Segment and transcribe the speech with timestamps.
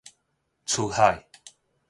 [0.65, 1.27] 出海